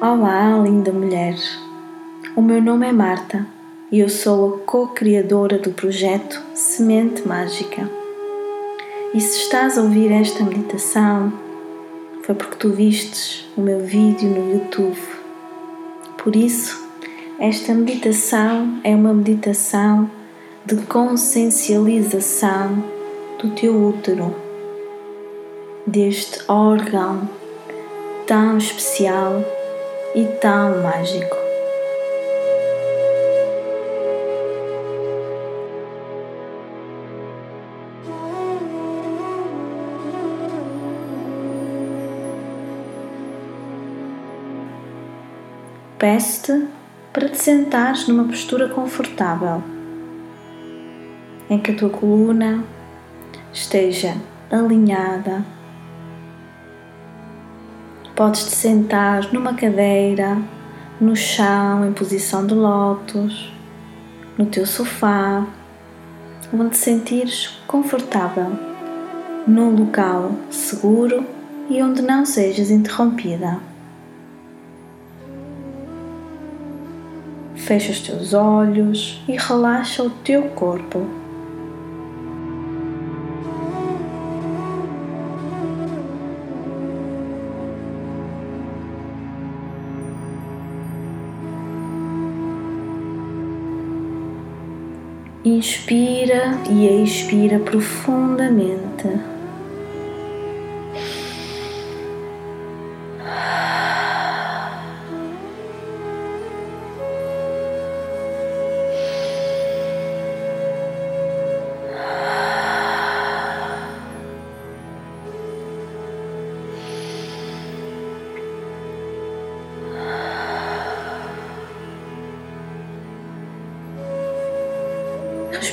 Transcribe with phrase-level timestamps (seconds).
[0.00, 1.34] Olá, linda mulher.
[2.36, 3.44] O meu nome é Marta
[3.90, 7.90] e eu sou a co-criadora do projeto Semente Mágica.
[9.12, 11.32] E se estás a ouvir esta meditação,
[12.22, 15.00] foi porque tu vistes o meu vídeo no YouTube.
[16.22, 16.80] Por isso,
[17.40, 20.08] esta meditação é uma meditação
[20.64, 22.84] de consciencialização
[23.42, 24.32] do teu útero,
[25.84, 27.28] deste órgão
[28.28, 29.42] tão especial
[30.14, 31.36] e tão mágico.
[45.98, 46.68] Peço-te
[47.12, 49.62] para te sentares numa postura confortável,
[51.50, 52.62] em que a tua coluna
[53.52, 54.14] esteja
[54.50, 55.57] alinhada
[58.18, 60.42] Podes te sentar numa cadeira,
[61.00, 63.52] no chão, em posição de lótus,
[64.36, 65.46] no teu sofá,
[66.52, 68.58] onde te sentires confortável,
[69.46, 71.24] num local seguro
[71.70, 73.60] e onde não sejas interrompida.
[77.54, 81.06] Fecha os teus olhos e relaxa o teu corpo.
[95.48, 99.37] Inspira e expira profundamente.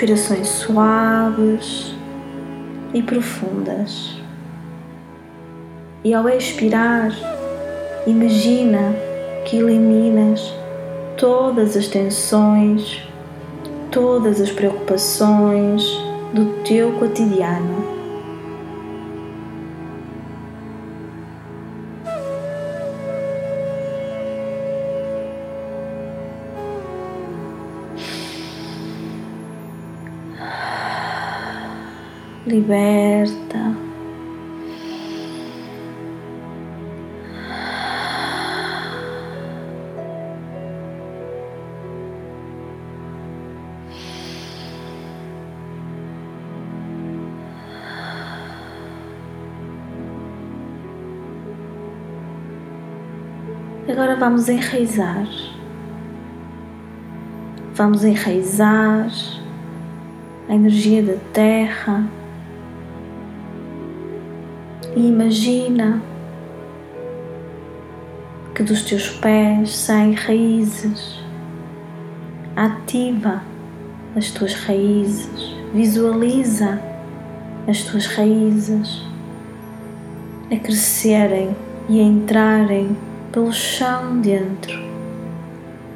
[0.00, 1.94] Respirações suaves
[2.94, 4.18] e profundas.
[6.02, 7.12] E ao expirar,
[8.06, 8.94] imagina
[9.44, 10.54] que eliminas
[11.18, 13.02] todas as tensões,
[13.90, 15.84] todas as preocupações
[16.32, 17.99] do teu cotidiano.
[32.50, 33.76] Liberta.
[53.88, 55.26] Agora vamos enraizar.
[57.74, 59.08] Vamos enraizar
[60.48, 62.19] a energia da terra
[65.00, 66.02] e imagina
[68.54, 71.18] que dos teus pés saem raízes.
[72.54, 73.42] Ativa
[74.14, 76.78] as tuas raízes, visualiza
[77.66, 79.02] as tuas raízes
[80.52, 81.56] a crescerem
[81.88, 82.94] e a entrarem
[83.32, 84.78] pelo chão dentro,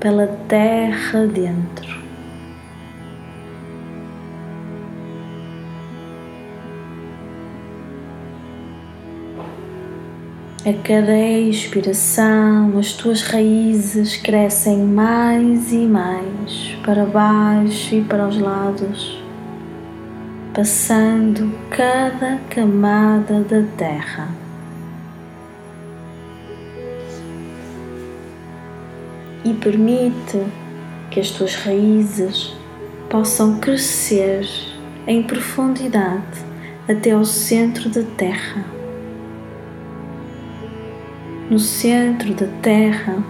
[0.01, 2.04] pela terra dentro.
[10.67, 18.39] A cada expiração, as tuas raízes crescem mais e mais para baixo e para os
[18.39, 19.23] lados,
[20.55, 24.31] passando cada camada da terra.
[29.45, 30.47] E permite
[31.11, 32.57] que as tuas raízes
[33.11, 34.49] possam crescer
[35.07, 36.41] em profundidade
[36.89, 38.74] até ao centro da terra
[41.51, 43.23] no centro da Terra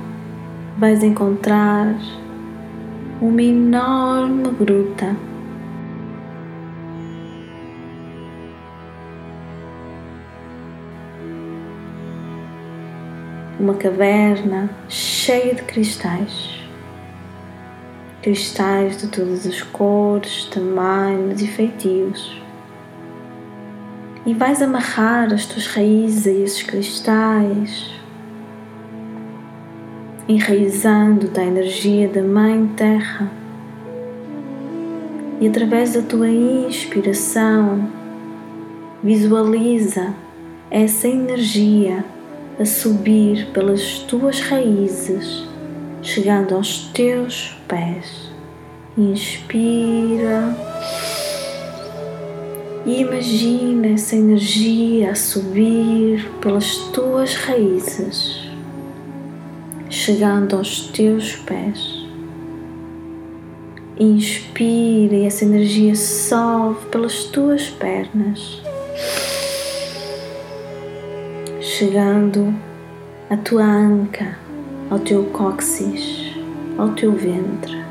[0.79, 1.97] vais encontrar
[3.21, 5.17] uma enorme gruta.
[13.59, 16.61] Uma caverna cheia de cristais.
[18.23, 22.41] Cristais de todas as cores, tamanhos e feitios.
[24.25, 28.04] E vais amarrar as tuas raízes a esses cristais
[30.29, 33.31] enraizando-te a energia da Mãe Terra.
[35.41, 37.89] E através da tua inspiração,
[39.03, 40.15] visualiza
[40.71, 42.05] essa energia
[42.59, 45.47] a subir pelas tuas raízes,
[46.01, 48.33] chegando aos teus pés.
[48.97, 50.57] Inspira
[52.87, 58.44] e imagina essa energia a subir pelas tuas raízes,
[59.95, 62.05] chegando aos teus pés.
[63.99, 68.61] Inspira e essa energia sobe pelas tuas pernas,
[71.61, 72.53] chegando
[73.31, 74.37] à tua anca,
[74.91, 76.35] ao teu cóccix,
[76.77, 77.85] ao teu ventre.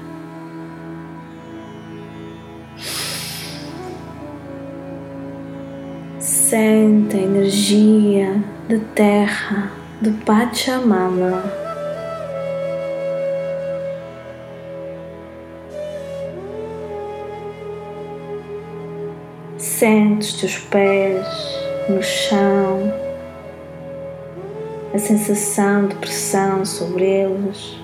[6.20, 9.72] Sente a energia de terra
[10.02, 11.63] de Pachamama.
[19.84, 21.28] Sente os teus pés
[21.90, 22.94] no chão,
[24.94, 27.78] a sensação de pressão sobre eles.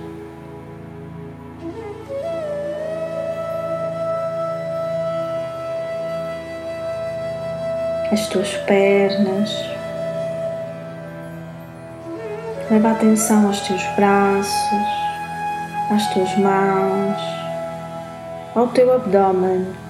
[8.13, 9.51] as tuas pernas.
[12.71, 14.87] Leva atenção aos teus braços,
[15.91, 17.21] às tuas mãos,
[18.55, 19.88] ao teu abdômen,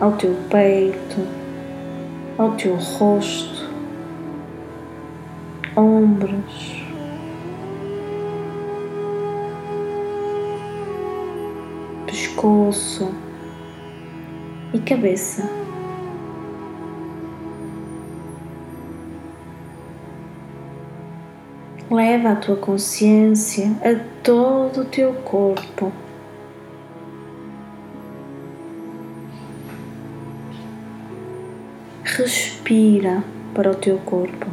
[0.00, 1.26] ao teu peito,
[2.36, 3.68] ao teu rosto,
[5.76, 6.84] ombros.
[12.06, 13.12] Pescoço
[14.72, 15.48] e cabeça.
[21.90, 25.90] Leva a tua consciência a todo o teu corpo.
[32.68, 33.24] Respira
[33.54, 34.46] para o teu corpo.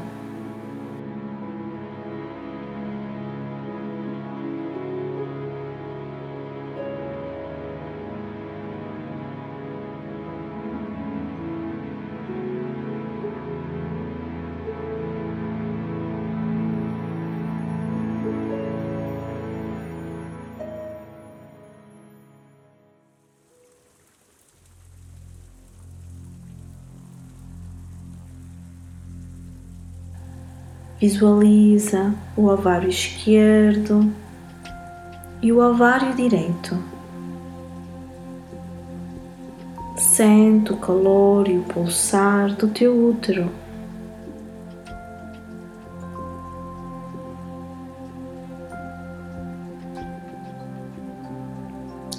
[31.06, 34.12] Visualiza o ovário esquerdo
[35.40, 36.76] e o ovário direito.
[39.96, 43.52] Sente o calor e o pulsar do teu útero.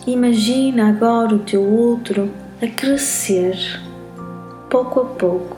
[0.06, 2.30] Imagina agora o teu útero
[2.62, 3.82] a crescer
[4.70, 5.55] pouco a pouco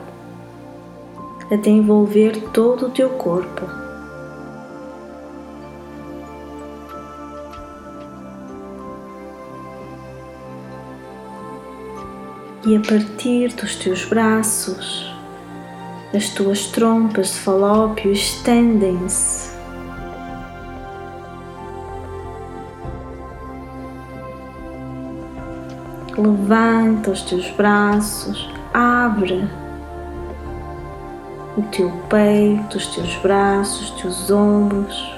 [1.51, 3.65] até envolver todo o teu corpo.
[12.65, 15.11] E a partir dos teus braços,
[16.13, 19.49] as tuas trompas de falópio estendem-se.
[26.17, 29.47] Levanta os teus braços, abre
[31.59, 35.08] o teu peito, os teus braços, os teus ombros.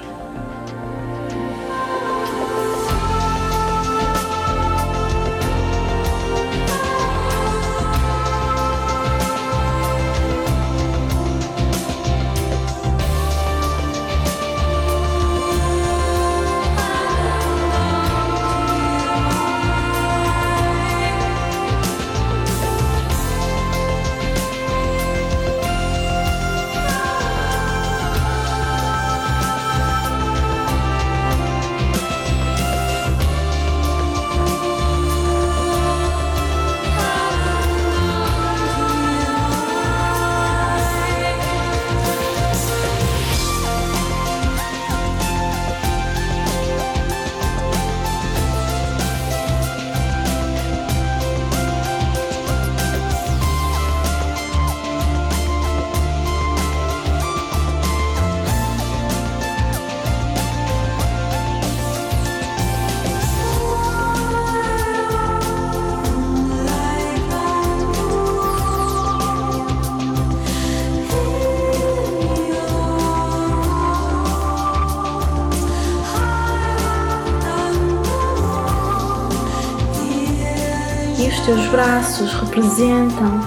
[81.52, 83.40] Teus braços representam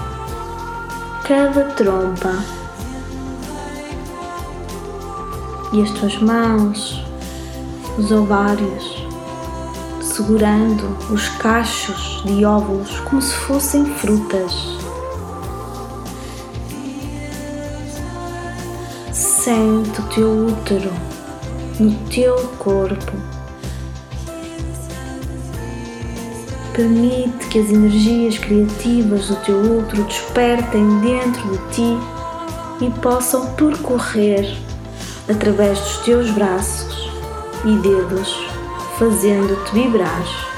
[1.26, 2.34] cada trompa.
[5.72, 7.04] e as tuas mãos,
[7.98, 9.04] os ovários,
[10.00, 14.54] segurando os cachos de óvulos como se fossem frutas.
[19.12, 20.92] Sente o teu útero
[21.80, 23.35] no teu corpo.
[26.76, 31.98] Permite que as energias criativas do teu útero despertem dentro de ti
[32.82, 34.46] e possam percorrer
[35.26, 37.10] através dos teus braços
[37.64, 38.46] e dedos,
[38.98, 40.55] fazendo-te vibrar.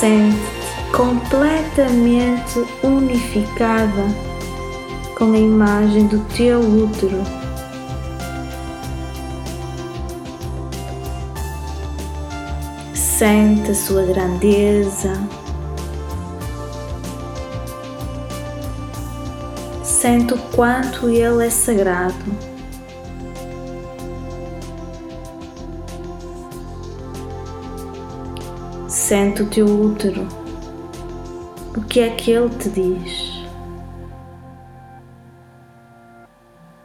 [0.00, 4.06] Sente-te completamente unificada
[5.14, 7.22] com a imagem do teu útero.
[12.94, 15.12] Sente a sua grandeza.
[19.84, 22.49] Sente o quanto ele é sagrado.
[29.10, 30.28] Sente o teu útero.
[31.76, 33.44] O que é que ele te diz?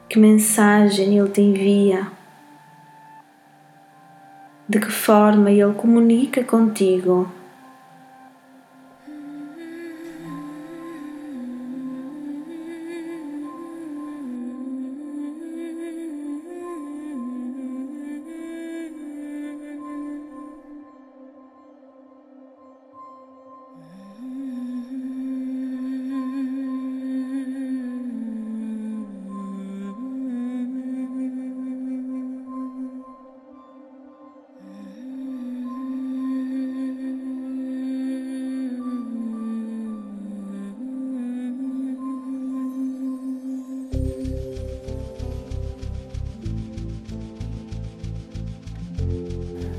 [0.10, 2.08] Que mensagem ele te envia?
[4.68, 7.32] De que forma ele comunica contigo?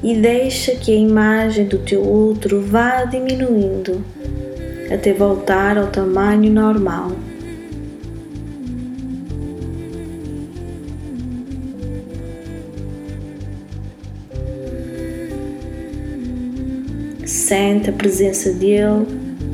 [0.07, 4.05] E deixa que a imagem do teu útero vá diminuindo
[4.89, 7.11] até voltar ao tamanho normal.
[17.25, 19.09] Sente a presença dele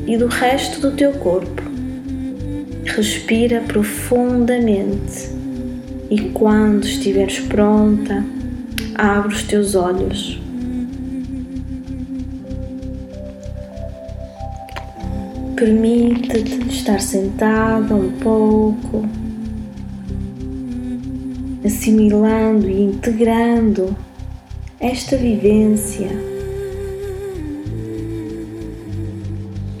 [0.05, 1.63] e do resto do teu corpo.
[2.85, 5.31] Respira profundamente
[6.11, 8.23] e quando estiveres pronta,
[8.93, 10.42] abre os teus olhos.
[15.55, 19.07] Permite-te estar sentada um pouco,
[21.63, 23.95] assimilando e integrando
[24.79, 26.09] esta vivência.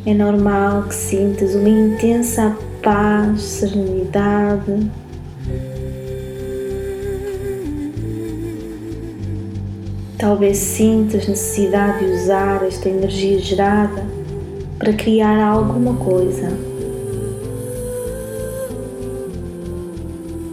[0.05, 4.91] É normal que sintas uma intensa paz, serenidade.
[10.19, 14.23] Talvez sintas necessidade de usar esta energia gerada
[14.77, 16.49] para criar alguma coisa.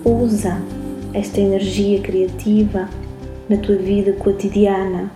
[0.05, 0.61] Usa
[1.13, 2.89] esta energia criativa
[3.49, 5.11] na tua vida cotidiana.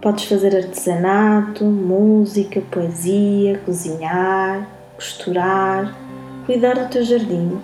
[0.00, 5.96] Podes fazer artesanato, música, poesia, cozinhar, costurar,
[6.44, 7.58] cuidar do teu jardim.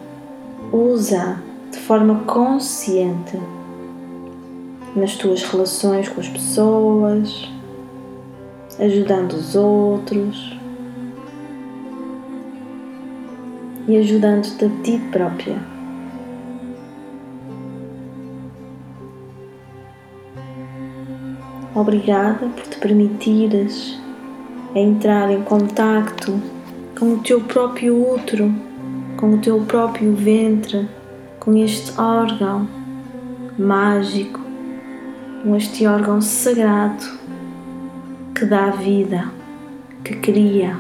[0.73, 3.39] Usa de forma consciente
[4.95, 7.49] nas tuas relações com as pessoas,
[8.79, 10.59] ajudando os outros
[13.87, 15.59] e ajudando-te a ti própria.
[21.75, 23.99] Obrigada por te permitires
[24.75, 26.41] entrar em contacto
[26.99, 28.53] com o teu próprio útero,
[29.17, 30.89] com o teu próprio ventre,
[31.39, 32.69] com este órgão
[33.59, 34.40] mágico
[35.43, 37.05] com este órgão sagrado
[38.35, 39.33] que dá vida,
[40.05, 40.79] que cria.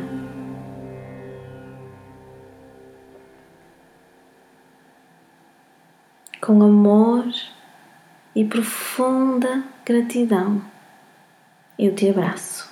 [6.41, 7.27] Com amor
[8.35, 10.63] e profunda gratidão,
[11.79, 12.70] eu te abraço.